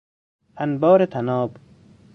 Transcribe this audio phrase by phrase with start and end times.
[0.57, 1.57] انبار طناب